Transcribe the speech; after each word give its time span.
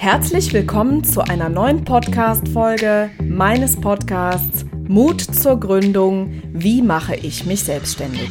Herzlich 0.00 0.50
willkommen 0.54 1.04
zu 1.04 1.20
einer 1.20 1.50
neuen 1.50 1.84
Podcast-Folge 1.84 3.10
meines 3.22 3.78
Podcasts 3.78 4.64
Mut 4.88 5.20
zur 5.20 5.60
Gründung. 5.60 6.40
Wie 6.54 6.80
mache 6.80 7.16
ich 7.16 7.44
mich 7.44 7.64
selbstständig? 7.64 8.30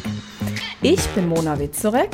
Ich 0.81 0.99
bin 1.09 1.27
Mona 1.27 1.59
Witzorek, 1.59 2.09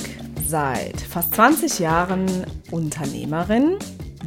seit 0.45 0.99
fast 0.99 1.35
20 1.35 1.79
Jahren 1.79 2.25
Unternehmerin 2.69 3.77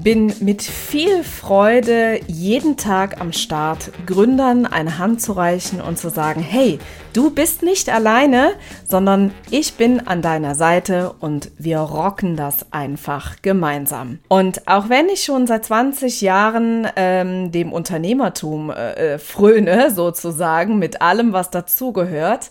bin 0.02 0.32
mit 0.40 0.62
viel 0.62 1.24
Freude 1.24 2.20
jeden 2.26 2.76
Tag 2.76 3.20
am 3.20 3.32
Start, 3.32 3.90
Gründern 4.06 4.66
eine 4.66 4.98
Hand 4.98 5.20
zu 5.20 5.32
reichen 5.32 5.80
und 5.80 5.98
zu 5.98 6.08
sagen, 6.08 6.40
hey, 6.40 6.78
du 7.12 7.30
bist 7.30 7.62
nicht 7.62 7.88
alleine, 7.88 8.52
sondern 8.86 9.32
ich 9.50 9.74
bin 9.74 10.06
an 10.06 10.22
deiner 10.22 10.54
Seite 10.54 11.14
und 11.20 11.50
wir 11.58 11.78
rocken 11.78 12.36
das 12.36 12.72
einfach 12.72 13.42
gemeinsam. 13.42 14.18
Und 14.28 14.66
auch 14.68 14.88
wenn 14.88 15.08
ich 15.08 15.24
schon 15.24 15.46
seit 15.46 15.64
20 15.64 16.20
Jahren 16.20 16.88
ähm, 16.96 17.52
dem 17.52 17.72
Unternehmertum 17.72 18.70
äh, 18.70 19.14
äh, 19.14 19.18
fröne, 19.18 19.90
sozusagen, 19.90 20.78
mit 20.78 21.02
allem, 21.02 21.32
was 21.32 21.50
dazugehört, 21.50 22.50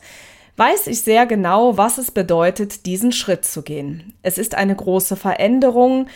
weiß 0.57 0.87
ich 0.87 1.03
sehr 1.03 1.25
genau, 1.25 1.77
was 1.77 1.97
es 1.97 2.11
bedeutet, 2.11 2.85
diesen 2.85 3.11
Schritt 3.11 3.45
zu 3.45 3.61
gehen. 3.61 4.13
Es 4.23 4.37
ist 4.37 4.55
eine 4.55 4.75
große 4.75 5.15
Veränderung. 5.15 6.07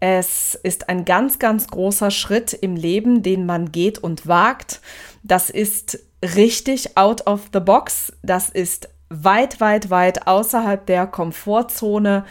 Es 0.00 0.54
ist 0.54 0.88
ein 0.88 1.04
ganz, 1.04 1.38
ganz 1.38 1.66
großer 1.66 2.10
Schritt 2.10 2.52
im 2.52 2.76
Leben, 2.76 3.22
den 3.22 3.46
man 3.46 3.72
geht 3.72 3.98
und 3.98 4.26
wagt. 4.26 4.80
Das 5.22 5.50
ist 5.50 5.98
richtig 6.22 6.96
out 6.96 7.26
of 7.26 7.50
the 7.52 7.60
box. 7.60 8.12
Das 8.22 8.48
ist 8.48 8.88
weit, 9.08 9.60
weit, 9.60 9.90
weit 9.90 10.26
außerhalb 10.26 10.86
der 10.86 11.06
Komfortzone. 11.06 12.24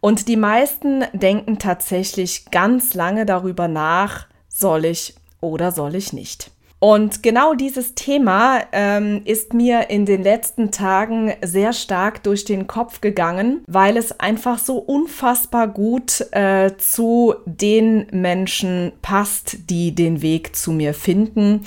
Und 0.00 0.28
die 0.28 0.36
meisten 0.36 1.04
denken 1.12 1.58
tatsächlich 1.58 2.50
ganz 2.50 2.94
lange 2.94 3.26
darüber 3.26 3.68
nach, 3.68 4.26
soll 4.48 4.84
ich 4.84 5.14
oder 5.40 5.72
soll 5.72 5.94
ich 5.94 6.12
nicht. 6.12 6.50
Und 6.84 7.22
genau 7.22 7.54
dieses 7.54 7.94
Thema 7.94 8.60
ähm, 8.72 9.22
ist 9.24 9.54
mir 9.54 9.88
in 9.88 10.04
den 10.04 10.22
letzten 10.22 10.70
Tagen 10.70 11.32
sehr 11.40 11.72
stark 11.72 12.22
durch 12.24 12.44
den 12.44 12.66
Kopf 12.66 13.00
gegangen, 13.00 13.64
weil 13.66 13.96
es 13.96 14.20
einfach 14.20 14.58
so 14.58 14.76
unfassbar 14.80 15.66
gut 15.66 16.26
äh, 16.32 16.76
zu 16.76 17.36
den 17.46 18.08
Menschen 18.10 18.92
passt, 19.00 19.70
die 19.70 19.94
den 19.94 20.20
Weg 20.20 20.54
zu 20.56 20.72
mir 20.72 20.92
finden. 20.92 21.64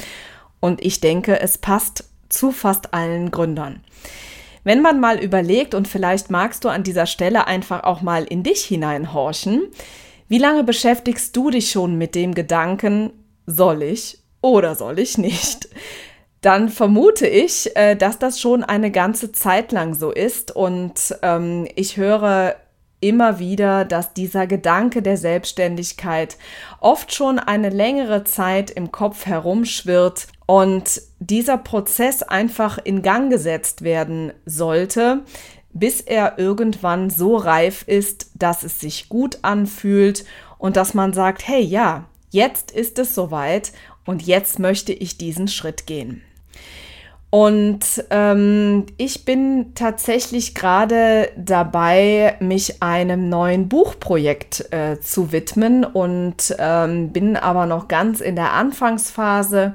Und 0.60 0.86
ich 0.86 1.00
denke, 1.00 1.40
es 1.40 1.58
passt 1.58 2.04
zu 2.30 2.52
fast 2.52 2.94
allen 2.94 3.32
Gründern. 3.32 3.82
Wenn 4.64 4.84
man 4.84 5.00
mal 5.00 5.18
überlegt, 5.18 5.74
und 5.74 5.88
vielleicht 5.88 6.30
magst 6.30 6.64
du 6.64 6.70
an 6.70 6.84
dieser 6.84 7.08
Stelle 7.08 7.48
einfach 7.48 7.86
auch 7.86 8.04
mal 8.04 8.24
in 8.24 8.44
dich 8.44 8.66
hineinhorchen, 8.66 9.64
wie 10.28 10.38
lange 10.38 10.64
beschäftigst 10.64 11.36
du 11.36 11.50
dich 11.50 11.72
schon 11.72 11.98
mit 11.98 12.14
dem 12.14 12.36
Gedanken, 12.36 13.14
soll 13.48 13.82
ich 13.82 14.20
oder 14.42 14.76
soll 14.76 15.00
ich 15.00 15.18
nicht? 15.18 15.70
Dann 16.42 16.70
vermute 16.70 17.28
ich, 17.28 17.76
äh, 17.76 17.96
dass 17.96 18.20
das 18.20 18.40
schon 18.40 18.64
eine 18.64 18.92
ganze 18.92 19.32
Zeit 19.32 19.72
lang 19.72 19.96
so 19.96 20.12
ist 20.12 20.56
und 20.56 21.18
ähm, 21.24 21.68
ich 21.76 21.98
höre 21.98 22.56
immer 23.00 23.40
wieder, 23.40 23.86
dass 23.86 24.14
dieser 24.14 24.48
Gedanke 24.48 25.02
der 25.02 25.18
Selbstständigkeit 25.18 26.38
oft 26.80 27.14
schon 27.14 27.38
eine 27.38 27.70
längere 27.70 28.24
Zeit 28.24 28.72
im 28.72 28.92
Kopf 28.92 29.26
herumschwirrt 29.26 30.28
und 30.48 31.02
dieser 31.20 31.58
Prozess 31.58 32.24
einfach 32.24 32.80
in 32.84 33.02
Gang 33.04 33.30
gesetzt 33.30 33.84
werden 33.84 34.34
sollte, 34.46 35.24
bis 35.74 36.02
er 36.02 36.40
irgendwann 36.40 37.10
so 37.10 37.36
reif 37.36 37.84
ist, 37.88 38.32
dass 38.34 38.64
es 38.64 38.80
sich 38.80 39.10
gut 39.10 39.40
anfühlt 39.44 40.26
und 40.58 40.76
dass 40.76 40.96
man 40.96 41.14
sagt, 41.14 41.48
hey 41.48 41.62
ja, 41.62 42.06
jetzt 42.32 42.72
ist 42.72 42.98
es 42.98 43.14
soweit 43.14 43.74
und 44.08 44.24
jetzt 44.24 44.58
möchte 44.58 44.94
ich 44.94 45.18
diesen 45.18 45.48
Schritt 45.48 45.86
gehen. 45.86 46.24
Und 47.30 48.06
ähm, 48.10 48.86
ich 48.96 49.26
bin 49.26 49.74
tatsächlich 49.76 50.56
gerade 50.56 51.30
dabei, 51.36 52.38
mich 52.40 52.82
einem 52.82 53.28
neuen 53.28 53.68
Buchprojekt 53.68 54.72
äh, 54.72 55.00
zu 55.02 55.34
widmen 55.34 55.84
und 55.84 56.56
ähm, 56.58 57.12
bin 57.12 57.36
aber 57.36 57.66
noch 57.66 57.90
ganz 57.90 58.22
in 58.22 58.38
der 58.38 58.54
Anfangsphase 58.54 59.74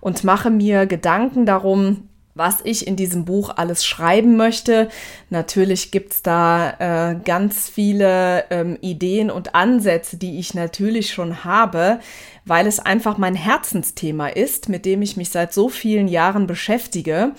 und 0.00 0.24
mache 0.24 0.48
mir 0.48 0.86
Gedanken 0.86 1.44
darum, 1.44 2.08
was 2.34 2.58
ich 2.64 2.86
in 2.86 2.96
diesem 2.96 3.24
Buch 3.24 3.50
alles 3.56 3.84
schreiben 3.84 4.36
möchte. 4.36 4.88
Natürlich 5.30 5.90
gibt's 5.90 6.22
da 6.22 7.10
äh, 7.10 7.16
ganz 7.24 7.68
viele 7.68 8.44
ähm, 8.50 8.76
Ideen 8.80 9.30
und 9.30 9.54
Ansätze, 9.54 10.16
die 10.16 10.38
ich 10.38 10.54
natürlich 10.54 11.12
schon 11.12 11.44
habe, 11.44 12.00
weil 12.44 12.66
es 12.66 12.80
einfach 12.80 13.18
mein 13.18 13.34
Herzensthema 13.34 14.28
ist, 14.28 14.68
mit 14.68 14.84
dem 14.84 15.02
ich 15.02 15.16
mich 15.16 15.30
seit 15.30 15.52
so 15.52 15.68
vielen 15.68 16.08
Jahren 16.08 16.46
beschäftige. 16.46 17.32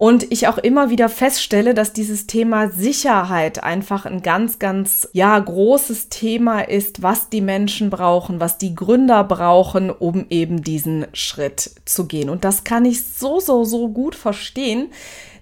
Und 0.00 0.32
ich 0.32 0.48
auch 0.48 0.56
immer 0.56 0.88
wieder 0.88 1.10
feststelle, 1.10 1.74
dass 1.74 1.92
dieses 1.92 2.26
Thema 2.26 2.70
Sicherheit 2.70 3.62
einfach 3.62 4.06
ein 4.06 4.22
ganz, 4.22 4.58
ganz, 4.58 5.06
ja, 5.12 5.38
großes 5.38 6.08
Thema 6.08 6.62
ist, 6.62 7.02
was 7.02 7.28
die 7.28 7.42
Menschen 7.42 7.90
brauchen, 7.90 8.40
was 8.40 8.56
die 8.56 8.74
Gründer 8.74 9.24
brauchen, 9.24 9.90
um 9.90 10.24
eben 10.30 10.62
diesen 10.62 11.06
Schritt 11.12 11.70
zu 11.84 12.06
gehen. 12.06 12.30
Und 12.30 12.44
das 12.44 12.64
kann 12.64 12.86
ich 12.86 13.04
so, 13.04 13.40
so, 13.40 13.64
so 13.64 13.90
gut 13.90 14.14
verstehen, 14.14 14.88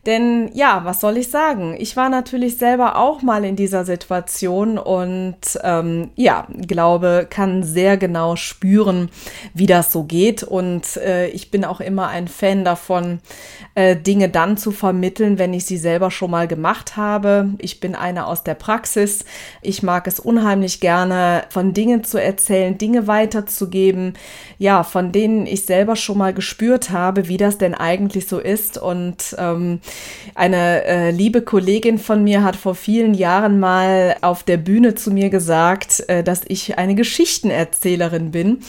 denn 0.08 0.50
ja, 0.54 0.84
was 0.84 1.00
soll 1.00 1.18
ich 1.18 1.30
sagen? 1.30 1.76
Ich 1.78 1.94
war 1.94 2.08
natürlich 2.08 2.56
selber 2.56 2.96
auch 2.96 3.20
mal 3.20 3.44
in 3.44 3.56
dieser 3.56 3.84
Situation 3.84 4.78
und 4.78 5.36
ähm, 5.62 6.10
ja, 6.14 6.46
glaube, 6.66 7.26
kann 7.28 7.62
sehr 7.62 7.98
genau 7.98 8.34
spüren, 8.34 9.10
wie 9.52 9.66
das 9.66 9.92
so 9.92 10.04
geht. 10.04 10.42
Und 10.42 10.96
äh, 10.96 11.28
ich 11.28 11.50
bin 11.50 11.62
auch 11.64 11.80
immer 11.80 12.08
ein 12.08 12.26
Fan 12.26 12.64
davon, 12.64 13.20
äh, 13.74 13.96
Dinge 13.96 14.30
dann 14.30 14.47
zu 14.56 14.70
vermitteln, 14.70 15.38
wenn 15.38 15.52
ich 15.52 15.66
sie 15.66 15.76
selber 15.76 16.10
schon 16.10 16.30
mal 16.30 16.48
gemacht 16.48 16.96
habe. 16.96 17.50
Ich 17.58 17.80
bin 17.80 17.94
eine 17.94 18.26
aus 18.26 18.44
der 18.44 18.54
Praxis. 18.54 19.24
Ich 19.62 19.82
mag 19.82 20.06
es 20.06 20.20
unheimlich 20.20 20.80
gerne, 20.80 21.44
von 21.50 21.74
Dingen 21.74 22.04
zu 22.04 22.22
erzählen, 22.22 22.78
Dinge 22.78 23.06
weiterzugeben, 23.06 24.14
ja, 24.58 24.82
von 24.82 25.12
denen 25.12 25.46
ich 25.46 25.66
selber 25.66 25.96
schon 25.96 26.18
mal 26.18 26.32
gespürt 26.32 26.90
habe, 26.90 27.28
wie 27.28 27.36
das 27.36 27.58
denn 27.58 27.74
eigentlich 27.74 28.26
so 28.26 28.38
ist. 28.38 28.78
Und 28.78 29.36
ähm, 29.38 29.80
eine 30.34 30.84
äh, 30.84 31.10
liebe 31.10 31.42
Kollegin 31.42 31.98
von 31.98 32.24
mir 32.24 32.42
hat 32.42 32.56
vor 32.56 32.74
vielen 32.74 33.14
Jahren 33.14 33.60
mal 33.60 34.16
auf 34.22 34.42
der 34.42 34.56
Bühne 34.56 34.94
zu 34.94 35.10
mir 35.10 35.30
gesagt, 35.30 36.04
äh, 36.08 36.22
dass 36.22 36.42
ich 36.46 36.78
eine 36.78 36.94
Geschichtenerzählerin 36.94 38.30
bin. 38.30 38.60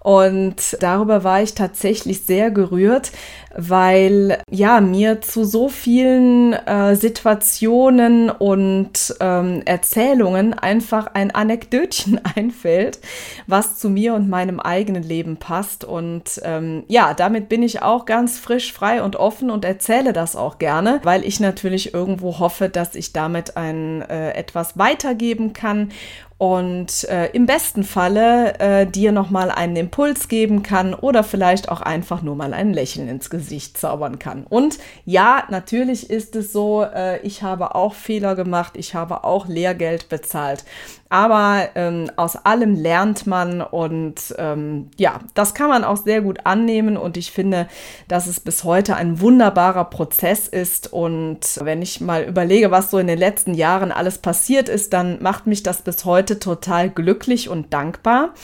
Und 0.00 0.76
darüber 0.80 1.24
war 1.24 1.42
ich 1.42 1.54
tatsächlich 1.54 2.22
sehr 2.22 2.50
gerührt, 2.50 3.10
weil 3.56 4.38
ja 4.50 4.80
mir 4.80 5.20
zu 5.20 5.44
so 5.44 5.68
vielen 5.68 6.52
äh, 6.52 6.94
Situationen 6.94 8.30
und 8.30 9.16
ähm, 9.20 9.62
Erzählungen 9.64 10.54
einfach 10.54 11.08
ein 11.14 11.32
Anekdötchen 11.32 12.20
einfällt, 12.36 13.00
was 13.48 13.78
zu 13.78 13.90
mir 13.90 14.14
und 14.14 14.28
meinem 14.28 14.60
eigenen 14.60 15.02
Leben 15.02 15.36
passt. 15.36 15.84
Und 15.84 16.40
ähm, 16.44 16.84
ja, 16.86 17.14
damit 17.14 17.48
bin 17.48 17.64
ich 17.64 17.82
auch 17.82 18.04
ganz 18.04 18.38
frisch, 18.38 18.72
frei 18.72 19.02
und 19.02 19.16
offen 19.16 19.50
und 19.50 19.64
erzähle 19.64 20.12
das 20.12 20.36
auch 20.36 20.58
gerne, 20.58 21.00
weil 21.02 21.24
ich 21.24 21.40
natürlich 21.40 21.92
irgendwo 21.92 22.38
hoffe, 22.38 22.68
dass 22.68 22.94
ich 22.94 23.12
damit 23.12 23.56
ein 23.56 24.02
äh, 24.02 24.30
etwas 24.32 24.78
weitergeben 24.78 25.52
kann 25.52 25.90
und 26.38 27.02
äh, 27.08 27.26
im 27.32 27.46
besten 27.46 27.82
Falle 27.82 28.58
äh, 28.60 28.86
dir 28.86 29.10
nochmal 29.10 29.50
einen 29.50 29.74
Impuls 29.74 30.28
geben 30.28 30.62
kann 30.62 30.94
oder 30.94 31.24
vielleicht 31.24 31.68
auch 31.68 31.80
einfach 31.80 32.22
nur 32.22 32.36
mal 32.36 32.54
ein 32.54 32.72
Lächeln 32.72 33.08
ins 33.08 33.28
Gesicht 33.28 33.76
zaubern 33.76 34.20
kann. 34.20 34.44
Und 34.48 34.78
ja, 35.04 35.42
natürlich 35.50 36.08
ist 36.10 36.36
es 36.36 36.52
so, 36.52 36.84
äh, 36.84 37.18
ich 37.22 37.42
habe 37.42 37.74
auch 37.74 37.94
Fehler 37.94 38.36
gemacht, 38.36 38.74
ich 38.76 38.94
habe 38.94 39.24
auch 39.24 39.48
Lehrgeld 39.48 40.08
bezahlt. 40.08 40.64
Aber 41.10 41.70
ähm, 41.74 42.10
aus 42.16 42.36
allem 42.36 42.74
lernt 42.74 43.26
man 43.26 43.62
und 43.62 44.34
ähm, 44.36 44.90
ja, 44.98 45.20
das 45.32 45.54
kann 45.54 45.70
man 45.70 45.82
auch 45.82 45.96
sehr 45.96 46.20
gut 46.20 46.40
annehmen 46.44 46.98
und 46.98 47.16
ich 47.16 47.32
finde, 47.32 47.66
dass 48.08 48.26
es 48.26 48.40
bis 48.40 48.62
heute 48.62 48.94
ein 48.94 49.20
wunderbarer 49.20 49.86
Prozess 49.86 50.48
ist 50.48 50.92
und 50.92 51.40
wenn 51.62 51.80
ich 51.80 52.02
mal 52.02 52.24
überlege, 52.24 52.70
was 52.70 52.90
so 52.90 52.98
in 52.98 53.06
den 53.06 53.18
letzten 53.18 53.54
Jahren 53.54 53.90
alles 53.90 54.18
passiert 54.18 54.68
ist, 54.68 54.92
dann 54.92 55.22
macht 55.22 55.46
mich 55.46 55.62
das 55.62 55.80
bis 55.80 56.04
heute 56.04 56.27
total 56.36 56.90
glücklich 56.90 57.48
und 57.48 57.72
dankbar 57.72 58.34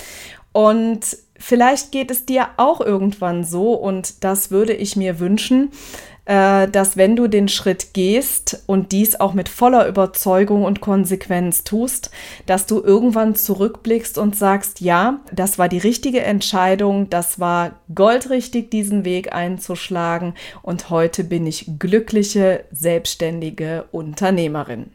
und 0.52 1.16
vielleicht 1.36 1.92
geht 1.92 2.10
es 2.10 2.26
dir 2.26 2.48
auch 2.56 2.80
irgendwann 2.80 3.44
so 3.44 3.74
und 3.74 4.24
das 4.24 4.50
würde 4.50 4.72
ich 4.72 4.96
mir 4.96 5.18
wünschen, 5.18 5.70
äh, 6.26 6.68
dass 6.68 6.96
wenn 6.96 7.16
du 7.16 7.26
den 7.26 7.48
Schritt 7.48 7.92
gehst 7.92 8.62
und 8.66 8.92
dies 8.92 9.20
auch 9.20 9.34
mit 9.34 9.48
voller 9.48 9.86
Überzeugung 9.86 10.64
und 10.64 10.80
Konsequenz 10.80 11.64
tust, 11.64 12.10
dass 12.46 12.66
du 12.66 12.82
irgendwann 12.82 13.34
zurückblickst 13.34 14.16
und 14.16 14.36
sagst, 14.36 14.80
ja, 14.80 15.20
das 15.32 15.58
war 15.58 15.68
die 15.68 15.78
richtige 15.78 16.22
Entscheidung, 16.22 17.10
das 17.10 17.40
war 17.40 17.72
goldrichtig, 17.94 18.70
diesen 18.70 19.04
Weg 19.04 19.34
einzuschlagen 19.34 20.34
und 20.62 20.88
heute 20.88 21.24
bin 21.24 21.46
ich 21.46 21.78
glückliche, 21.78 22.64
selbstständige 22.72 23.84
Unternehmerin. 23.92 24.86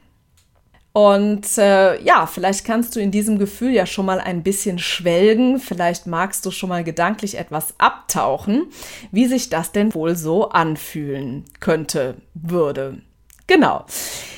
Und 0.92 1.58
äh, 1.58 2.02
ja, 2.02 2.26
vielleicht 2.26 2.66
kannst 2.66 2.96
du 2.96 3.00
in 3.00 3.12
diesem 3.12 3.38
Gefühl 3.38 3.72
ja 3.72 3.86
schon 3.86 4.06
mal 4.06 4.20
ein 4.20 4.44
bisschen 4.44 4.80
schwelgen. 4.80 5.60
Vielleicht 5.60 6.08
magst 6.08 6.46
du 6.46 6.52
schon 6.52 6.70
mal 6.70 6.84
gedanklich 6.84 7.38
etwas 7.38 7.76
abtauchen, 7.78 8.68
wie 9.12 9.28
sich 9.28 9.50
das 9.50 9.72
denn 9.72 9.94
wohl 9.94 10.16
so 10.16 10.50
anfühlen 10.50 11.46
könnte, 11.60 12.16
würde. 12.34 13.02
Genau. 13.46 13.86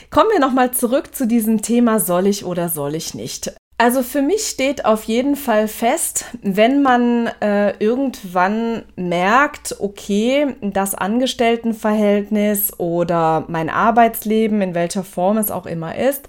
Kommen 0.09 0.29
wir 0.31 0.39
nochmal 0.39 0.71
zurück 0.71 1.15
zu 1.15 1.25
diesem 1.25 1.61
Thema, 1.61 1.99
soll 1.99 2.27
ich 2.27 2.43
oder 2.43 2.67
soll 2.67 2.95
ich 2.95 3.13
nicht? 3.13 3.53
Also 3.81 4.03
für 4.03 4.21
mich 4.21 4.43
steht 4.43 4.85
auf 4.85 5.05
jeden 5.05 5.35
Fall 5.35 5.67
fest, 5.67 6.25
wenn 6.43 6.83
man 6.83 7.25
äh, 7.41 7.75
irgendwann 7.79 8.83
merkt, 8.95 9.75
okay, 9.79 10.55
das 10.61 10.93
Angestelltenverhältnis 10.93 12.77
oder 12.77 13.45
mein 13.47 13.71
Arbeitsleben, 13.71 14.61
in 14.61 14.75
welcher 14.75 15.03
Form 15.03 15.39
es 15.39 15.49
auch 15.49 15.65
immer 15.65 15.95
ist, 15.95 16.27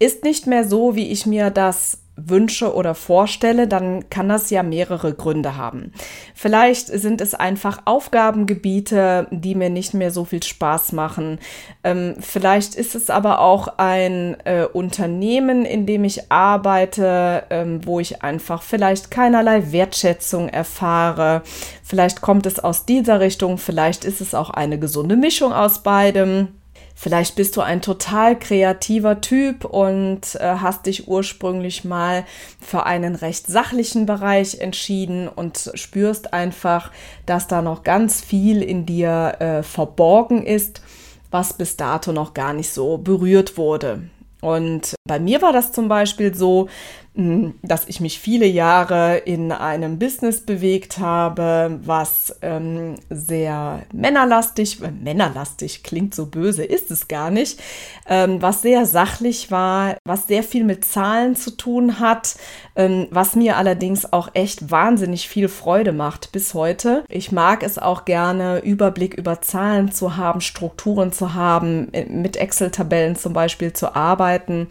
ist 0.00 0.22
nicht 0.22 0.46
mehr 0.46 0.68
so, 0.68 0.94
wie 0.94 1.10
ich 1.10 1.24
mir 1.24 1.48
das 1.48 2.01
wünsche 2.16 2.74
oder 2.74 2.94
vorstelle, 2.94 3.66
dann 3.66 4.10
kann 4.10 4.28
das 4.28 4.50
ja 4.50 4.62
mehrere 4.62 5.14
Gründe 5.14 5.56
haben. 5.56 5.92
Vielleicht 6.34 6.88
sind 6.88 7.20
es 7.22 7.34
einfach 7.34 7.82
Aufgabengebiete, 7.86 9.28
die 9.30 9.54
mir 9.54 9.70
nicht 9.70 9.94
mehr 9.94 10.10
so 10.10 10.24
viel 10.24 10.42
Spaß 10.42 10.92
machen. 10.92 11.38
Ähm, 11.84 12.16
vielleicht 12.20 12.74
ist 12.74 12.94
es 12.94 13.08
aber 13.08 13.40
auch 13.40 13.78
ein 13.78 14.36
äh, 14.44 14.66
Unternehmen, 14.70 15.64
in 15.64 15.86
dem 15.86 16.04
ich 16.04 16.30
arbeite, 16.30 17.44
ähm, 17.48 17.80
wo 17.86 17.98
ich 17.98 18.22
einfach 18.22 18.62
vielleicht 18.62 19.10
keinerlei 19.10 19.72
Wertschätzung 19.72 20.48
erfahre. 20.48 21.42
Vielleicht 21.82 22.20
kommt 22.20 22.44
es 22.44 22.58
aus 22.58 22.84
dieser 22.84 23.20
Richtung, 23.20 23.56
vielleicht 23.56 24.04
ist 24.04 24.20
es 24.20 24.34
auch 24.34 24.50
eine 24.50 24.78
gesunde 24.78 25.16
Mischung 25.16 25.52
aus 25.52 25.82
beidem. 25.82 26.48
Vielleicht 26.94 27.36
bist 27.36 27.56
du 27.56 27.60
ein 27.60 27.82
total 27.82 28.38
kreativer 28.38 29.20
Typ 29.20 29.64
und 29.64 30.34
äh, 30.36 30.56
hast 30.60 30.86
dich 30.86 31.08
ursprünglich 31.08 31.84
mal 31.84 32.24
für 32.60 32.86
einen 32.86 33.14
recht 33.14 33.46
sachlichen 33.46 34.06
Bereich 34.06 34.60
entschieden 34.60 35.28
und 35.28 35.70
spürst 35.74 36.32
einfach, 36.32 36.90
dass 37.26 37.48
da 37.48 37.62
noch 37.62 37.82
ganz 37.82 38.20
viel 38.20 38.62
in 38.62 38.86
dir 38.86 39.36
äh, 39.38 39.62
verborgen 39.62 40.44
ist, 40.44 40.82
was 41.30 41.54
bis 41.54 41.76
dato 41.76 42.12
noch 42.12 42.34
gar 42.34 42.52
nicht 42.52 42.70
so 42.70 42.98
berührt 42.98 43.56
wurde. 43.56 44.02
Und 44.42 44.96
bei 45.06 45.20
mir 45.20 45.40
war 45.40 45.52
das 45.52 45.70
zum 45.70 45.88
Beispiel 45.88 46.34
so, 46.34 46.68
dass 47.14 47.88
ich 47.88 48.00
mich 48.00 48.18
viele 48.18 48.46
Jahre 48.46 49.18
in 49.18 49.52
einem 49.52 49.98
Business 49.98 50.40
bewegt 50.40 50.98
habe, 50.98 51.78
was 51.84 52.38
ähm, 52.40 52.94
sehr 53.10 53.82
männerlastig, 53.92 54.82
äh, 54.82 54.90
männerlastig 54.90 55.82
klingt 55.82 56.14
so 56.14 56.24
böse, 56.24 56.64
ist 56.64 56.90
es 56.90 57.08
gar 57.08 57.30
nicht, 57.30 57.60
ähm, 58.08 58.40
was 58.40 58.62
sehr 58.62 58.86
sachlich 58.86 59.50
war, 59.50 59.98
was 60.06 60.26
sehr 60.26 60.42
viel 60.42 60.64
mit 60.64 60.86
Zahlen 60.86 61.36
zu 61.36 61.50
tun 61.50 62.00
hat, 62.00 62.36
ähm, 62.76 63.08
was 63.10 63.36
mir 63.36 63.58
allerdings 63.58 64.10
auch 64.10 64.30
echt 64.32 64.70
wahnsinnig 64.70 65.28
viel 65.28 65.48
Freude 65.48 65.92
macht 65.92 66.32
bis 66.32 66.54
heute. 66.54 67.04
Ich 67.10 67.30
mag 67.30 67.62
es 67.62 67.78
auch 67.78 68.06
gerne, 68.06 68.60
Überblick 68.60 69.12
über 69.12 69.42
Zahlen 69.42 69.92
zu 69.92 70.16
haben, 70.16 70.40
Strukturen 70.40 71.12
zu 71.12 71.34
haben, 71.34 71.92
mit 72.08 72.38
Excel-Tabellen 72.38 73.16
zum 73.16 73.34
Beispiel 73.34 73.74
zu 73.74 73.94
arbeiten. 73.94 74.68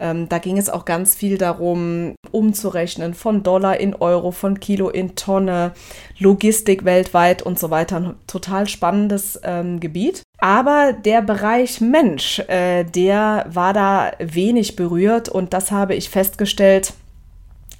Ähm, 0.00 0.28
da 0.28 0.38
ging 0.38 0.58
es 0.58 0.70
auch 0.70 0.84
ganz 0.84 1.14
viel 1.14 1.38
darum, 1.38 2.14
umzurechnen 2.30 3.14
von 3.14 3.42
Dollar 3.42 3.80
in 3.80 3.94
Euro, 3.94 4.30
von 4.30 4.60
Kilo 4.60 4.88
in 4.90 5.16
Tonne, 5.16 5.72
Logistik 6.18 6.84
weltweit 6.84 7.42
und 7.42 7.58
so 7.58 7.70
weiter. 7.70 7.96
Ein 7.96 8.14
total 8.26 8.68
spannendes 8.68 9.40
ähm, 9.42 9.80
Gebiet. 9.80 10.22
Aber 10.38 10.92
der 10.92 11.20
Bereich 11.20 11.80
Mensch, 11.80 12.38
äh, 12.48 12.84
der 12.84 13.46
war 13.48 13.72
da 13.72 14.12
wenig 14.18 14.76
berührt 14.76 15.28
und 15.28 15.52
das 15.52 15.72
habe 15.72 15.96
ich 15.96 16.10
festgestellt, 16.10 16.92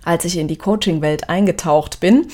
als 0.05 0.25
ich 0.25 0.39
in 0.39 0.49
die 0.49 0.59
Coaching-Welt 0.59 1.29
eingetaucht 1.29 2.01
bin, 2.01 2.27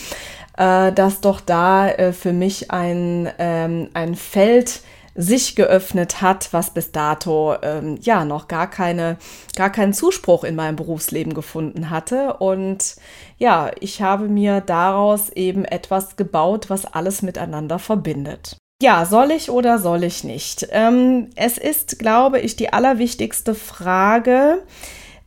äh, 0.56 0.92
dass 0.92 1.20
doch 1.20 1.40
da 1.40 1.88
äh, 1.88 2.12
für 2.12 2.32
mich 2.32 2.70
ein, 2.70 3.30
ähm, 3.38 3.88
ein 3.92 4.14
Feld 4.14 4.80
sich 5.14 5.54
geöffnet 5.54 6.20
hat, 6.20 6.52
was 6.52 6.70
bis 6.70 6.90
dato 6.90 7.54
ähm, 7.62 7.98
ja 8.00 8.24
noch 8.24 8.48
gar 8.48 8.68
keine, 8.68 9.16
gar 9.56 9.70
keinen 9.70 9.92
Zuspruch 9.92 10.44
in 10.44 10.56
meinem 10.56 10.76
Berufsleben 10.76 11.34
gefunden 11.34 11.90
hatte. 11.90 12.34
Und 12.34 12.96
ja, 13.38 13.70
ich 13.80 14.02
habe 14.02 14.28
mir 14.28 14.60
daraus 14.60 15.30
eben 15.30 15.64
etwas 15.64 16.16
gebaut, 16.16 16.68
was 16.68 16.84
alles 16.84 17.22
miteinander 17.22 17.78
verbindet. 17.78 18.56
Ja, 18.82 19.06
soll 19.06 19.30
ich 19.30 19.50
oder 19.50 19.78
soll 19.78 20.02
ich 20.02 20.24
nicht? 20.24 20.66
Ähm, 20.72 21.30
es 21.36 21.58
ist, 21.58 21.98
glaube 22.00 22.40
ich, 22.40 22.56
die 22.56 22.72
allerwichtigste 22.72 23.54
Frage, 23.54 24.62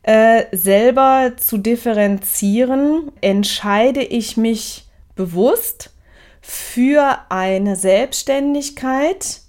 äh, 0.04 0.44
selber 0.51 1.34
zu 1.38 1.57
differenzieren. 1.57 3.12
Entscheide 3.22 4.04
ich 4.04 4.36
mich 4.36 4.86
bewusst 5.16 5.92
für 6.42 7.18
eine 7.30 7.78
Selbstständigkeit? 7.78 9.42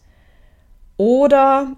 Oder 0.98 1.72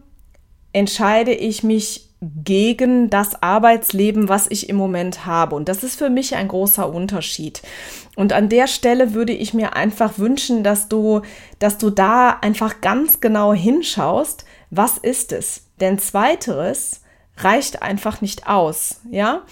entscheide 0.72 1.32
ich 1.32 1.62
mich 1.62 2.10
gegen 2.22 3.08
das 3.08 3.42
Arbeitsleben, 3.42 4.28
was 4.28 4.46
ich 4.50 4.68
im 4.68 4.76
Moment 4.76 5.24
habe. 5.24 5.56
Und 5.56 5.68
das 5.68 5.82
ist 5.82 5.96
für 5.96 6.10
mich 6.10 6.34
ein 6.36 6.48
großer 6.48 6.92
Unterschied. 6.92 7.62
Und 8.14 8.32
an 8.32 8.50
der 8.50 8.66
Stelle 8.66 9.14
würde 9.14 9.32
ich 9.32 9.54
mir 9.54 9.74
einfach 9.74 10.18
wünschen, 10.18 10.62
dass 10.62 10.88
du, 10.88 11.22
dass 11.58 11.78
du 11.78 11.88
da 11.88 12.30
einfach 12.42 12.82
ganz 12.82 13.20
genau 13.20 13.54
hinschaust, 13.54 14.44
was 14.70 14.98
ist 14.98 15.32
es? 15.32 15.68
Denn 15.80 15.98
zweiteres 15.98 17.00
reicht 17.38 17.82
einfach 17.82 18.20
nicht 18.20 18.46
aus, 18.46 19.00
ja? 19.10 19.42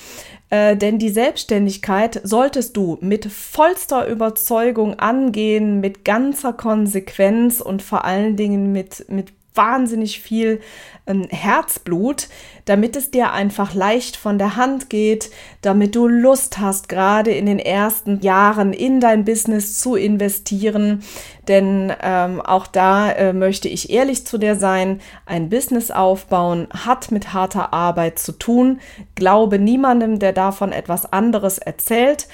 Äh, 0.50 0.76
denn 0.76 0.98
die 0.98 1.10
Selbstständigkeit 1.10 2.20
solltest 2.22 2.76
du 2.76 2.98
mit 3.00 3.26
vollster 3.26 4.06
Überzeugung 4.06 4.98
angehen, 4.98 5.80
mit 5.80 6.04
ganzer 6.04 6.52
Konsequenz 6.52 7.60
und 7.60 7.82
vor 7.82 8.04
allen 8.04 8.36
Dingen 8.36 8.72
mit, 8.72 9.06
mit 9.08 9.37
wahnsinnig 9.58 10.22
viel 10.22 10.60
ähm, 11.06 11.26
Herzblut, 11.28 12.28
damit 12.64 12.96
es 12.96 13.10
dir 13.10 13.32
einfach 13.32 13.74
leicht 13.74 14.16
von 14.16 14.38
der 14.38 14.56
Hand 14.56 14.88
geht, 14.88 15.30
damit 15.60 15.94
du 15.94 16.06
Lust 16.06 16.58
hast, 16.58 16.88
gerade 16.88 17.32
in 17.32 17.44
den 17.44 17.58
ersten 17.58 18.20
Jahren 18.20 18.72
in 18.72 19.00
dein 19.00 19.26
Business 19.26 19.78
zu 19.78 19.96
investieren. 19.96 21.02
Denn 21.48 21.92
ähm, 22.02 22.40
auch 22.40 22.66
da 22.66 23.10
äh, 23.10 23.34
möchte 23.34 23.68
ich 23.68 23.90
ehrlich 23.90 24.26
zu 24.26 24.38
dir 24.38 24.54
sein, 24.54 25.00
ein 25.26 25.50
Business 25.50 25.90
aufbauen 25.90 26.68
hat 26.70 27.10
mit 27.10 27.34
harter 27.34 27.74
Arbeit 27.74 28.18
zu 28.18 28.32
tun. 28.32 28.80
Glaube 29.14 29.58
niemandem, 29.58 30.18
der 30.18 30.32
davon 30.32 30.72
etwas 30.72 31.12
anderes 31.12 31.58
erzählt 31.58 32.28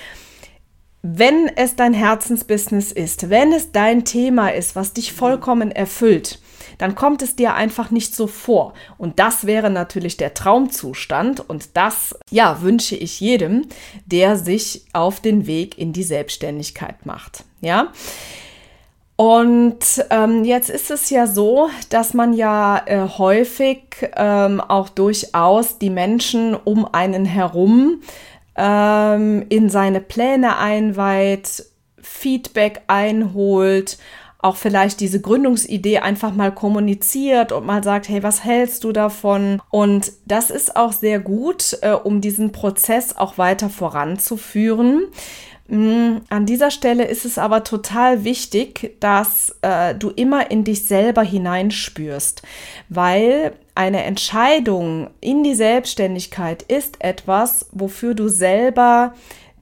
wenn 1.06 1.50
es 1.54 1.76
dein 1.76 1.92
Herzensbusiness 1.92 2.90
ist, 2.90 3.28
wenn 3.28 3.52
es 3.52 3.72
dein 3.72 4.06
Thema 4.06 4.48
ist, 4.48 4.74
was 4.74 4.94
dich 4.94 5.12
vollkommen 5.12 5.70
erfüllt, 5.70 6.40
dann 6.78 6.94
kommt 6.94 7.22
es 7.22 7.36
dir 7.36 7.54
einfach 7.54 7.90
nicht 7.90 8.14
so 8.14 8.26
vor. 8.26 8.74
Und 8.98 9.18
das 9.18 9.46
wäre 9.46 9.70
natürlich 9.70 10.16
der 10.16 10.34
Traumzustand 10.34 11.48
und 11.48 11.76
das, 11.76 12.18
ja, 12.30 12.62
wünsche 12.62 12.96
ich 12.96 13.20
jedem, 13.20 13.66
der 14.06 14.36
sich 14.36 14.84
auf 14.92 15.20
den 15.20 15.46
Weg 15.46 15.78
in 15.78 15.92
die 15.92 16.02
Selbstständigkeit 16.02 17.06
macht. 17.06 17.44
Ja. 17.60 17.88
Und 19.16 20.04
ähm, 20.10 20.44
jetzt 20.44 20.70
ist 20.70 20.90
es 20.90 21.08
ja 21.10 21.28
so, 21.28 21.70
dass 21.88 22.14
man 22.14 22.32
ja 22.32 22.82
äh, 22.86 23.08
häufig 23.16 23.82
ähm, 24.16 24.60
auch 24.60 24.88
durchaus 24.88 25.78
die 25.78 25.90
Menschen 25.90 26.54
um 26.56 26.84
einen 26.92 27.24
herum 27.24 28.02
ähm, 28.56 29.46
in 29.48 29.68
seine 29.68 30.00
Pläne 30.00 30.58
einweiht, 30.58 31.64
Feedback 32.00 32.82
einholt 32.88 33.98
auch 34.44 34.56
vielleicht 34.56 35.00
diese 35.00 35.22
Gründungsidee 35.22 36.00
einfach 36.00 36.34
mal 36.34 36.52
kommuniziert 36.52 37.50
und 37.50 37.64
mal 37.64 37.82
sagt, 37.82 38.10
hey, 38.10 38.22
was 38.22 38.44
hältst 38.44 38.84
du 38.84 38.92
davon? 38.92 39.62
Und 39.70 40.12
das 40.26 40.50
ist 40.50 40.76
auch 40.76 40.92
sehr 40.92 41.18
gut, 41.18 41.78
äh, 41.80 41.92
um 41.92 42.20
diesen 42.20 42.52
Prozess 42.52 43.16
auch 43.16 43.38
weiter 43.38 43.70
voranzuführen. 43.70 45.06
Mm, 45.68 46.16
an 46.28 46.44
dieser 46.44 46.70
Stelle 46.70 47.06
ist 47.06 47.24
es 47.24 47.38
aber 47.38 47.64
total 47.64 48.24
wichtig, 48.24 48.98
dass 49.00 49.56
äh, 49.62 49.94
du 49.94 50.10
immer 50.10 50.50
in 50.50 50.62
dich 50.62 50.84
selber 50.84 51.22
hineinspürst, 51.22 52.42
weil 52.90 53.54
eine 53.74 54.04
Entscheidung 54.04 55.08
in 55.22 55.42
die 55.42 55.54
Selbstständigkeit 55.54 56.62
ist 56.64 56.96
etwas, 57.02 57.66
wofür 57.72 58.12
du 58.12 58.28
selber 58.28 59.14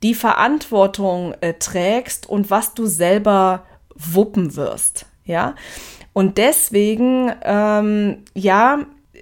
die 0.02 0.16
Verantwortung 0.16 1.34
äh, 1.40 1.54
trägst 1.54 2.28
und 2.28 2.50
was 2.50 2.74
du 2.74 2.86
selber 2.86 3.64
wuppen 4.10 4.56
wirst. 4.56 5.06
Ja, 5.24 5.54
und 6.12 6.38
deswegen, 6.38 7.32
ähm, 7.42 8.24
ja, 8.34 8.80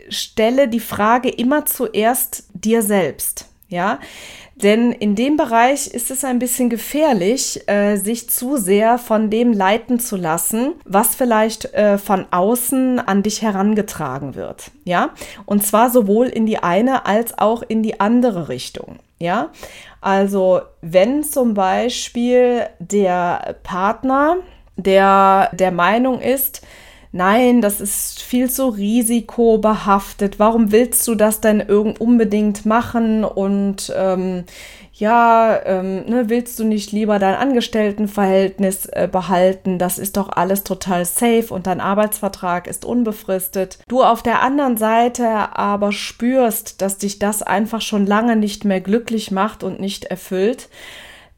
stelle 0.09 0.69
die 0.69 0.81
Frage 0.81 1.29
immer 1.29 1.67
zuerst 1.67 2.45
dir 2.55 2.83
selbst. 2.83 3.47
Ja, 3.69 4.01
denn 4.63 4.93
in 4.93 5.15
dem 5.15 5.37
Bereich 5.37 5.87
ist 5.87 6.11
es 6.11 6.25
ein 6.25 6.39
bisschen 6.39 6.71
gefährlich, 6.71 7.69
äh, 7.69 7.97
sich 7.97 8.29
zu 8.29 8.57
sehr 8.57 8.99
von 8.99 9.31
dem 9.31 9.53
leiten 9.53 10.01
zu 10.01 10.17
lassen, 10.17 10.73
was 10.85 11.15
vielleicht 11.15 11.73
äh, 11.75 11.97
von 11.97 12.27
außen 12.31 12.99
an 12.99 13.23
dich 13.23 13.43
herangetragen 13.43 14.35
wird. 14.35 14.71
Ja, 14.85 15.11
und 15.47 15.65
zwar 15.65 15.91
sowohl 15.91 16.27
in 16.27 16.47
die 16.47 16.59
eine 16.59 17.07
als 17.07 17.39
auch 17.39 17.63
in 17.63 17.83
die 17.83 18.01
andere 18.01 18.49
Richtung. 18.49 18.99
Ja, 19.19 19.51
also 20.01 20.63
wenn 20.81 21.23
zum 21.25 21.55
Beispiel 21.55 22.67
der 22.81 23.57
Partner, 23.63 24.39
der 24.83 25.51
der 25.53 25.71
Meinung 25.71 26.21
ist, 26.21 26.63
nein, 27.13 27.61
das 27.61 27.81
ist 27.81 28.23
viel 28.23 28.51
zu 28.51 28.69
risikobehaftet. 28.69 30.39
Warum 30.39 30.73
willst 30.73 31.07
du 31.09 31.15
das 31.15 31.41
denn 31.41 31.63
unbedingt 31.63 32.67
machen? 32.67 33.25
Und 33.25 33.93
ähm, 33.97 34.45
ja, 35.01 35.59
ähm, 35.65 36.05
ne, 36.07 36.29
willst 36.29 36.59
du 36.59 36.65
nicht 36.65 36.93
lieber 36.93 37.19
dein 37.19 37.35
Angestelltenverhältnis 37.35 38.87
äh, 38.87 39.09
behalten? 39.11 39.79
Das 39.79 39.99
ist 39.99 40.19
doch 40.19 40.29
alles 40.29 40.63
total 40.63 41.07
safe 41.07 41.47
und 41.51 41.67
dein 41.67 41.81
Arbeitsvertrag 41.81 42.67
ist 42.67 42.85
unbefristet. 42.85 43.79
Du 43.89 44.03
auf 44.03 44.23
der 44.23 44.43
anderen 44.43 44.77
Seite 44.77 45.57
aber 45.57 45.93
spürst, 45.93 46.83
dass 46.83 46.99
dich 46.99 47.19
das 47.19 47.43
einfach 47.43 47.81
schon 47.81 48.07
lange 48.07 48.37
nicht 48.37 48.67
mehr 48.67 48.83
glücklich 48.83 49.31
macht 49.31 49.65
und 49.65 49.81
nicht 49.81 50.05
erfüllt 50.05 50.69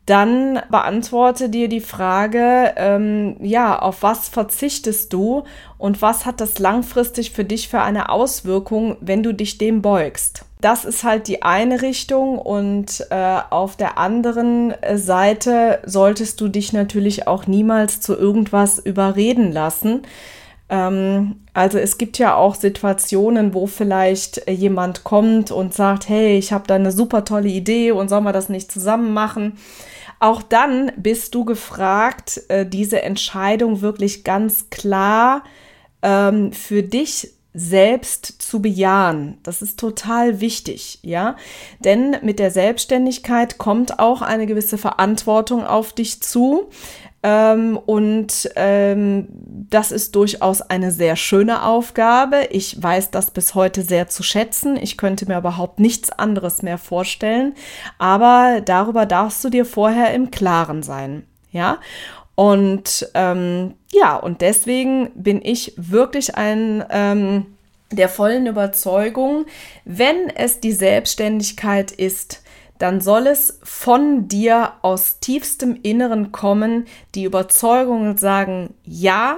dann 0.07 0.61
beantworte 0.69 1.49
dir 1.49 1.69
die 1.69 1.81
Frage, 1.81 2.73
ähm, 2.77 3.37
ja, 3.41 3.79
auf 3.79 4.03
was 4.03 4.29
verzichtest 4.29 5.13
du 5.13 5.45
und 5.79 6.03
was 6.03 6.27
hat 6.27 6.41
das 6.41 6.59
langfristig 6.59 7.31
für 7.31 7.45
dich 7.45 7.69
für 7.69 7.81
eine 7.81 8.09
Auswirkung, 8.09 8.97
wenn 9.01 9.23
du 9.23 9.33
dich 9.33 9.59
dem 9.59 9.81
beugst? 9.81 10.45
Das 10.61 10.85
ist 10.85 11.05
halt 11.05 11.29
die 11.29 11.43
eine 11.43 11.83
Richtung 11.83 12.39
und 12.39 13.07
äh, 13.11 13.39
auf 13.51 13.77
der 13.77 13.99
anderen 13.99 14.75
Seite 14.95 15.81
solltest 15.85 16.41
du 16.41 16.49
dich 16.49 16.73
natürlich 16.73 17.29
auch 17.29 17.47
niemals 17.47 18.01
zu 18.01 18.17
irgendwas 18.17 18.81
überreden 18.81 19.53
lassen. 19.53 20.03
Ähm, 20.69 21.37
also 21.55 21.79
es 21.79 21.99
gibt 21.99 22.19
ja 22.19 22.35
auch 22.35 22.55
Situationen, 22.57 23.55
wo 23.55 23.67
vielleicht 23.67 24.49
jemand 24.49 25.05
kommt 25.05 25.53
und 25.53 25.75
sagt, 25.75 26.09
hey, 26.09 26.39
ich 26.39 26.53
habe 26.53 26.67
da 26.67 26.75
eine 26.75 26.93
super 26.93 27.25
tolle 27.25 27.49
Idee 27.49 27.93
und 27.93 28.09
sollen 28.09 28.25
wir 28.25 28.33
das 28.33 28.49
nicht 28.49 28.73
zusammen 28.73 29.13
machen? 29.13 29.59
Auch 30.23 30.41
dann 30.41 30.93
bist 30.97 31.35
du 31.35 31.45
gefragt, 31.45 32.43
äh, 32.47 32.65
diese 32.65 33.03
Entscheidung 33.03 33.81
wirklich 33.81 34.23
ganz 34.23 34.71
klar 34.71 35.43
ähm, 36.01 36.53
für 36.53 36.85
dich 36.85 37.33
selbst 37.55 38.41
zu 38.41 38.63
bejahen. 38.63 39.39
Das 39.43 39.63
ist 39.63 39.81
total 39.81 40.41
wichtig, 40.41 41.01
ja. 41.03 41.35
Denn 41.81 42.19
mit 42.23 42.39
der 42.39 42.53
Selbstständigkeit 42.53 43.59
kommt 43.59 43.99
auch 43.99 44.23
eine 44.23 44.47
gewisse 44.47 44.79
Verantwortung 44.79 45.67
auf 45.67 45.93
dich 45.93 46.23
zu. 46.23 46.71
Ähm, 47.23 47.79
und 47.79 48.51
ähm, 48.57 49.29
das 49.71 49.93
ist 49.93 50.17
durchaus 50.17 50.61
eine 50.61 50.91
sehr 50.91 51.17
schöne 51.17 51.65
Aufgabe. 51.65 52.49
Ich 52.51 52.83
weiß 52.83 53.11
das 53.11 53.31
bis 53.31 53.55
heute 53.55 53.83
sehr 53.83 54.09
zu 54.09 54.23
schätzen. 54.23 54.77
Ich 54.77 54.97
könnte 54.97 55.27
mir 55.27 55.39
überhaupt 55.39 55.79
nichts 55.79 56.11
anderes 56.11 56.63
mehr 56.63 56.79
vorstellen. 56.79 57.55
Aber 57.99 58.61
darüber 58.65 59.07
darfst 59.07 59.45
du 59.45 59.51
dir 59.51 59.65
vorher 59.65 60.13
im 60.15 60.31
Klaren 60.31 60.83
sein. 60.83 61.25
Ja. 61.53 61.79
Und 62.35 63.09
ähm, 63.15 63.75
ja, 63.93 64.17
und 64.17 64.41
deswegen 64.41 65.11
bin 65.15 65.41
ich 65.45 65.75
wirklich 65.77 66.35
ein 66.35 66.85
ähm, 66.91 67.47
der 67.93 68.09
vollen 68.09 68.47
Überzeugung, 68.47 69.47
wenn 69.85 70.31
es 70.35 70.61
die 70.61 70.73
Selbstständigkeit 70.73 71.93
ist, 71.93 72.42
dann 72.83 73.01
soll 73.01 73.29
es 73.29 73.61
von 73.63 74.27
dir 74.27 74.73
aus 74.83 75.21
tiefstem 75.21 75.79
Inneren 75.83 76.33
kommen, 76.33 76.87
die 77.15 77.23
Überzeugung 77.23 78.19
sagen, 78.19 78.75
ja, 78.83 79.37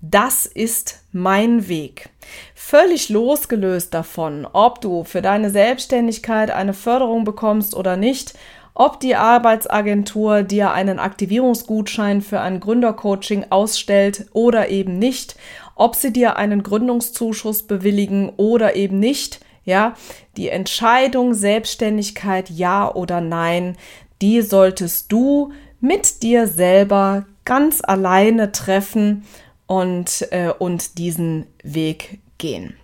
das 0.00 0.46
ist 0.46 1.04
mein 1.12 1.68
Weg. 1.68 2.10
Völlig 2.56 3.08
losgelöst 3.08 3.94
davon, 3.94 4.48
ob 4.52 4.80
du 4.80 5.04
für 5.04 5.22
deine 5.22 5.50
Selbstständigkeit 5.50 6.50
eine 6.50 6.74
Förderung 6.74 7.22
bekommst 7.22 7.76
oder 7.76 7.96
nicht, 7.96 8.34
ob 8.74 8.98
die 8.98 9.14
Arbeitsagentur 9.14 10.42
dir 10.42 10.72
einen 10.72 10.98
Aktivierungsgutschein 10.98 12.20
für 12.20 12.40
ein 12.40 12.58
Gründercoaching 12.58 13.46
ausstellt 13.50 14.26
oder 14.32 14.70
eben 14.70 14.98
nicht, 14.98 15.36
ob 15.76 15.94
sie 15.94 16.12
dir 16.12 16.36
einen 16.36 16.64
Gründungszuschuss 16.64 17.62
bewilligen 17.62 18.30
oder 18.38 18.74
eben 18.74 18.98
nicht, 18.98 19.38
ja, 19.64 19.94
die 20.36 20.48
Entscheidung 20.48 21.34
Selbstständigkeit 21.34 22.50
ja 22.50 22.92
oder 22.92 23.20
nein, 23.20 23.76
die 24.20 24.42
solltest 24.42 25.10
du 25.12 25.52
mit 25.80 26.22
dir 26.22 26.46
selber 26.46 27.26
ganz 27.44 27.80
alleine 27.82 28.52
treffen 28.52 29.24
und, 29.66 30.26
äh, 30.30 30.52
und 30.58 30.98
diesen 30.98 31.46
Weg 31.62 32.20
gehen. 32.38 32.76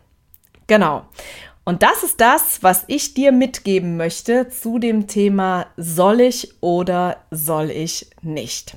Genau. 0.66 1.06
Und 1.64 1.82
das 1.82 2.02
ist 2.02 2.20
das, 2.20 2.62
was 2.62 2.84
ich 2.86 3.14
dir 3.14 3.30
mitgeben 3.30 3.96
möchte 3.96 4.48
zu 4.48 4.78
dem 4.78 5.06
Thema 5.06 5.66
soll 5.76 6.20
ich 6.20 6.62
oder 6.62 7.18
soll 7.30 7.70
ich 7.70 8.06
nicht. 8.22 8.76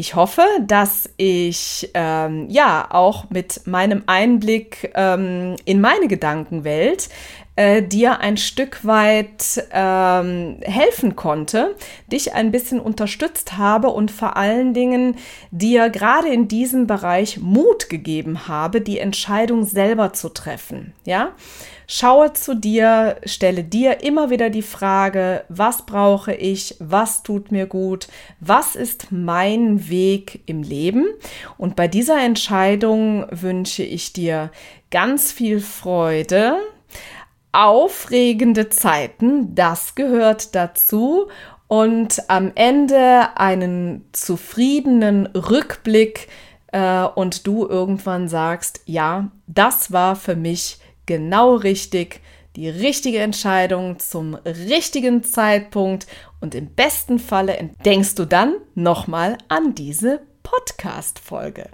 Ich 0.00 0.14
hoffe, 0.14 0.40
dass 0.66 1.10
ich 1.18 1.90
ähm, 1.92 2.48
ja 2.48 2.88
auch 2.88 3.28
mit 3.28 3.66
meinem 3.66 4.02
Einblick 4.06 4.90
ähm, 4.94 5.56
in 5.66 5.82
meine 5.82 6.08
Gedankenwelt 6.08 7.10
äh, 7.56 7.82
dir 7.82 8.20
ein 8.20 8.36
Stück 8.36 8.84
weit 8.84 9.64
ähm, 9.72 10.58
helfen 10.62 11.16
konnte, 11.16 11.76
dich 12.10 12.34
ein 12.34 12.50
bisschen 12.50 12.80
unterstützt 12.80 13.56
habe 13.56 13.88
und 13.88 14.10
vor 14.10 14.36
allen 14.36 14.74
Dingen 14.74 15.16
dir 15.50 15.90
gerade 15.90 16.28
in 16.28 16.48
diesem 16.48 16.86
Bereich 16.86 17.38
Mut 17.38 17.88
gegeben 17.88 18.48
habe, 18.48 18.80
die 18.80 18.98
Entscheidung 18.98 19.64
selber 19.64 20.12
zu 20.12 20.28
treffen. 20.28 20.92
Ja, 21.04 21.32
Schaue 21.92 22.32
zu 22.34 22.54
dir, 22.54 23.16
stelle 23.24 23.64
dir 23.64 24.04
immer 24.04 24.30
wieder 24.30 24.48
die 24.48 24.62
Frage, 24.62 25.42
was 25.48 25.86
brauche 25.86 26.32
ich, 26.32 26.76
was 26.78 27.24
tut 27.24 27.50
mir 27.50 27.66
gut, 27.66 28.06
was 28.38 28.76
ist 28.76 29.08
mein 29.10 29.88
Weg 29.88 30.42
im 30.46 30.62
Leben. 30.62 31.08
Und 31.58 31.74
bei 31.74 31.88
dieser 31.88 32.22
Entscheidung 32.22 33.26
wünsche 33.32 33.82
ich 33.82 34.12
dir 34.12 34.52
ganz 34.92 35.32
viel 35.32 35.58
Freude, 35.58 36.58
aufregende 37.52 38.68
Zeiten, 38.68 39.54
das 39.54 39.94
gehört 39.94 40.54
dazu. 40.54 41.28
Und 41.66 42.28
am 42.28 42.50
Ende 42.56 43.36
einen 43.36 44.08
zufriedenen 44.12 45.26
Rückblick 45.26 46.28
äh, 46.72 47.04
und 47.04 47.46
du 47.46 47.66
irgendwann 47.66 48.28
sagst, 48.28 48.80
ja, 48.86 49.30
das 49.46 49.92
war 49.92 50.16
für 50.16 50.36
mich 50.36 50.78
genau 51.06 51.54
richtig, 51.54 52.20
die 52.56 52.68
richtige 52.68 53.18
Entscheidung 53.18 54.00
zum 54.00 54.34
richtigen 54.34 55.22
Zeitpunkt 55.22 56.06
und 56.40 56.54
im 56.54 56.74
besten 56.74 57.18
Falle 57.18 57.70
denkst 57.84 58.16
du 58.16 58.24
dann 58.24 58.56
nochmal 58.74 59.38
an 59.48 59.74
diese 59.74 60.20
Podcast-Folge. 60.42 61.70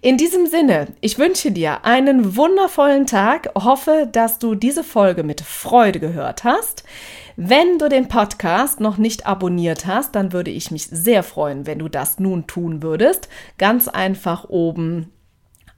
In 0.00 0.16
diesem 0.16 0.46
Sinne, 0.46 0.88
ich 1.00 1.18
wünsche 1.18 1.50
dir 1.50 1.84
einen 1.84 2.36
wundervollen 2.36 3.06
Tag, 3.06 3.50
hoffe, 3.56 4.08
dass 4.10 4.38
du 4.38 4.54
diese 4.54 4.84
Folge 4.84 5.22
mit 5.22 5.40
Freude 5.40 6.00
gehört 6.00 6.44
hast. 6.44 6.84
Wenn 7.36 7.78
du 7.78 7.88
den 7.88 8.08
Podcast 8.08 8.80
noch 8.80 8.98
nicht 8.98 9.26
abonniert 9.26 9.86
hast, 9.86 10.14
dann 10.14 10.32
würde 10.32 10.50
ich 10.50 10.70
mich 10.70 10.86
sehr 10.86 11.22
freuen, 11.22 11.66
wenn 11.66 11.78
du 11.78 11.88
das 11.88 12.18
nun 12.18 12.46
tun 12.46 12.82
würdest. 12.82 13.28
Ganz 13.56 13.88
einfach 13.88 14.48
oben 14.48 15.10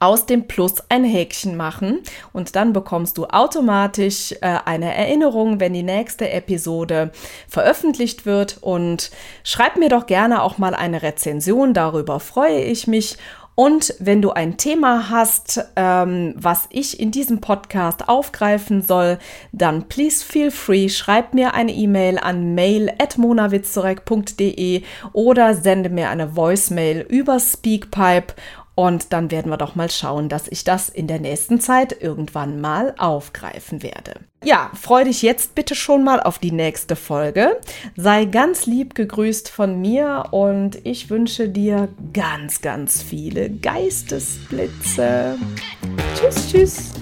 aus 0.03 0.27
dem 0.27 0.49
Plus 0.49 0.83
ein 0.89 1.05
Häkchen 1.05 1.57
machen 1.57 2.01
und 2.33 2.57
dann 2.57 2.73
bekommst 2.73 3.19
du 3.19 3.27
automatisch 3.27 4.33
äh, 4.41 4.59
eine 4.65 4.93
Erinnerung, 4.93 5.61
wenn 5.61 5.73
die 5.75 5.85
nächste 5.85 6.29
Episode 6.29 7.12
veröffentlicht 7.47 8.27
wird 8.27 8.59
und 8.61 9.12
schreib 9.45 9.77
mir 9.77 9.89
doch 9.89 10.07
gerne 10.07 10.43
auch 10.43 10.59
mal 10.59 10.75
eine 10.75 11.03
Rezension, 11.03 11.73
darüber 11.73 12.19
freue 12.19 12.62
ich 12.62 12.89
mich. 12.89 13.17
Und 13.54 13.94
wenn 13.99 14.23
du 14.23 14.30
ein 14.30 14.56
Thema 14.56 15.11
hast, 15.11 15.62
ähm, 15.76 16.32
was 16.37 16.68
ich 16.71 16.99
in 16.99 17.11
diesem 17.11 17.42
Podcast 17.42 18.09
aufgreifen 18.09 18.80
soll, 18.80 19.18
dann 19.52 19.88
please 19.88 20.25
feel 20.25 20.50
free, 20.50 20.88
schreib 20.88 21.35
mir 21.35 21.52
eine 21.52 21.73
E-Mail 21.73 22.16
an 22.18 22.54
mail@monawitzorek.de 22.54 24.85
oder 25.12 25.54
sende 25.54 25.90
mir 25.90 26.09
eine 26.09 26.35
Voicemail 26.35 27.04
über 27.09 27.38
Speakpipe 27.38 28.35
und 28.75 29.12
dann 29.12 29.31
werden 29.31 29.50
wir 29.50 29.57
doch 29.57 29.75
mal 29.75 29.91
schauen, 29.91 30.29
dass 30.29 30.49
ich 30.49 30.64
das 30.64 30.88
in 30.88 31.07
der 31.07 31.21
nächsten 31.21 31.61
Zeit 31.61 31.97
irgendwann 32.00 32.61
mal 32.61 32.95
aufgreifen 32.99 33.83
werde. 33.83 34.14
Ja, 34.45 34.71
freu 34.75 35.05
dich 35.05 35.23
jetzt 35.23 35.55
bitte 35.55 35.75
schon 35.75 36.02
mal 36.02 36.21
auf 36.21 36.38
die 36.38 36.50
nächste 36.52 36.97
Folge. 36.97 37.61
Sei 37.97 38.25
ganz 38.25 38.67
lieb 38.67 38.95
gegrüßt 38.95 39.49
von 39.49 39.81
mir 39.81 40.25
und 40.33 40.85
ich 40.85 41.11
wünsche 41.11 41.49
dir 41.49 41.88
ganz, 42.12 42.61
ganz 42.61 43.02
viele 43.02 43.50
Geistesblitze. 43.50 45.37
Tschüss, 46.14 46.50
tschüss. 46.50 47.01